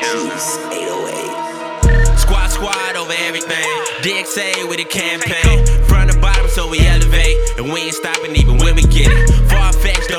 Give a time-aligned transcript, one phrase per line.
[0.00, 0.34] killer.
[2.16, 3.64] Squad squad over everything.
[4.02, 5.66] DXA with a campaign.
[5.86, 7.36] From the bottom, so we elevate.
[7.58, 8.32] And we ain't stopping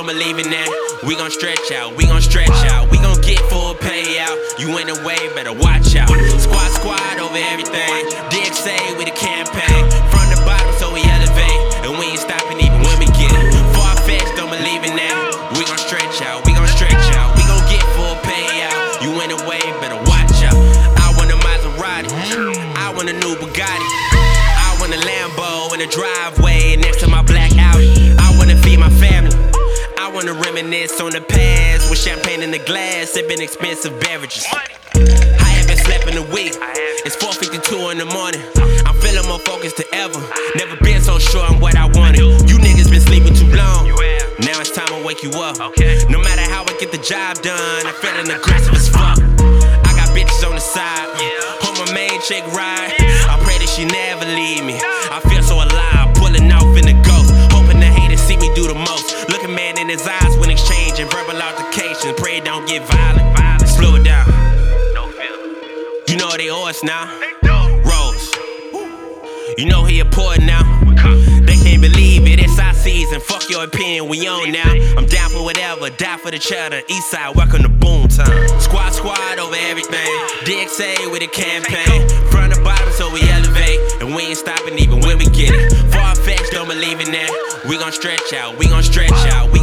[0.05, 0.69] don't believe in that.
[1.05, 2.91] We gon' stretch out, we gon' stretch out.
[2.91, 4.37] We gon' get full payout.
[4.61, 6.09] You in the way, better watch out.
[6.37, 8.05] Squad squad over everything.
[8.29, 9.81] DXA with a campaign.
[10.13, 11.89] From the bottom, so we elevate.
[11.89, 13.49] And we ain't stopping even when we get it.
[13.73, 15.17] Far fetched, don't believe in that.
[15.57, 17.33] We gon' stretch out, we gon' stretch out.
[17.33, 19.01] We gon' get full payout.
[19.01, 20.57] You in the way, better watch out.
[21.01, 22.13] I want a Maserati.
[22.77, 23.89] I want a new Bugatti.
[24.13, 28.13] I want a Lambo in the driveway next to my black Audi.
[28.21, 29.54] I wanna feed my family.
[30.25, 34.43] Wanna reminisce on the past with champagne in the glass, sipping expensive beverages.
[34.95, 36.57] I haven't slept in a week.
[37.05, 38.41] It's 4:52 in the morning.
[38.87, 40.19] I'm feeling more focused than ever.
[40.55, 42.21] Never been so sure I'm what I wanted.
[42.49, 43.85] You niggas been sleeping too long.
[44.39, 45.57] Now it's time to wake you up.
[46.09, 49.19] No matter how I get the job done, I'm feeling aggressive as fuck.
[49.85, 51.05] I got bitches on the side.
[51.61, 52.97] Hope my main chick ride.
[53.29, 54.73] I pray that she never leave me.
[59.73, 62.13] In his eyes when exchanging verbal altercations.
[62.17, 63.37] Pray don't get violent.
[63.37, 63.67] violent.
[63.67, 64.27] Slow it down.
[64.93, 66.05] No feel.
[66.07, 67.05] You know they owe us now.
[67.83, 68.35] Rose.
[69.57, 70.05] You know he a
[70.39, 70.63] now.
[71.45, 73.19] They can't believe it, it's our season.
[73.21, 74.71] Fuck your opinion, we on now.
[74.97, 76.81] I'm down for whatever, die for the cheddar.
[76.89, 78.47] East side, welcome to boom time.
[78.59, 80.11] Squad squad over everything.
[80.43, 82.09] DXA with a campaign.
[82.31, 83.79] Front to bottom, so we elevate.
[84.01, 85.71] And we ain't stopping even when we get it.
[85.93, 87.63] Far fetched, don't believe in that.
[87.69, 89.54] We gon' stretch out, we gon' stretch out.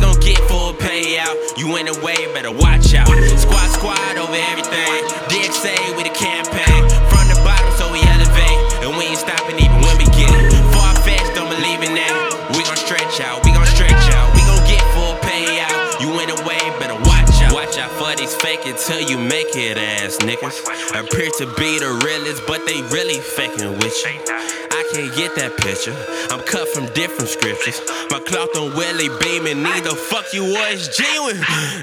[3.73, 5.03] Squad over everything.
[5.33, 6.81] DXA with a campaign.
[7.09, 8.59] Front to bottom, so we elevate.
[8.85, 10.53] And we ain't stopping even when we get it.
[10.77, 12.13] Far fetched, don't believe in that.
[12.53, 14.29] We gon' stretch out, we gon' stretch out.
[14.37, 16.01] We gon' get full payout.
[16.01, 17.53] You in the way, better watch out.
[17.53, 18.79] Watch out for these fake it
[19.09, 20.61] you make it ass niggas.
[20.91, 24.72] Appear to be the realest, but they really faking with you.
[24.93, 25.97] Can't get that picture.
[26.31, 27.81] I'm cut from different scriptures.
[28.11, 31.41] My cloth on Willie beaming, neither fuck you or it's genuine.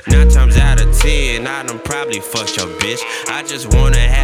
[0.07, 3.01] Nine times out of ten, I done probably fucked your bitch.
[3.27, 4.19] I just wanna have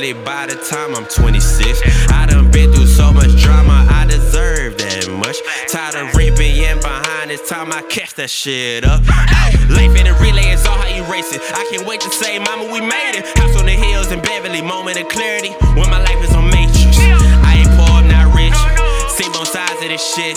[0.00, 1.80] family by the time I'm 26.
[2.10, 5.36] I done been through so much drama, I deserve that much.
[5.68, 9.06] Tired of ripping in behind, it's time I catch that shit up.
[9.68, 11.40] Life in a relay is all how you race it.
[11.54, 13.26] I can't wait to say, Mama, we made it.
[13.38, 16.39] House on the hills in Beverly, moment of clarity when my life is on
[19.40, 20.36] Both sides of this shit.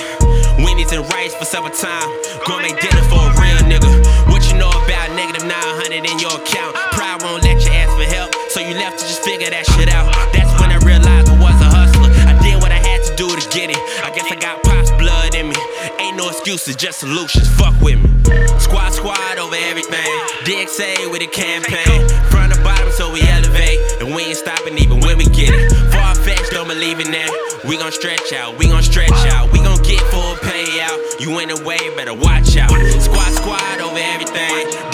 [0.63, 2.07] Winnies and rice for supper time.
[2.47, 3.91] Gourmet oh, dinner for a real nigga.
[4.31, 6.71] What you know about negative 900 in your account?
[6.71, 6.95] Oh.
[6.95, 9.91] Pride won't let you ask for help, so you left to just figure that shit
[9.91, 10.07] out.
[10.31, 12.15] That's when I realized I was a hustler.
[12.31, 13.81] I did what I had to do to get it.
[14.07, 15.59] I guess I got pop's blood in me.
[15.99, 17.51] Ain't no excuses, just solutions.
[17.59, 18.07] Fuck with me.
[18.55, 20.07] Squad squad over everything.
[20.47, 22.07] DXA with a campaign.
[22.31, 23.83] Front to bottom, so we elevate.
[23.99, 25.75] And we ain't stopping even when we get it.
[25.91, 27.52] Far fetched, don't believe in that.
[27.65, 31.21] We gon' stretch out, we gon' stretch out, we gon' get full payout.
[31.21, 32.71] You in the way, better watch out.
[32.99, 34.92] Squad, squad over everything.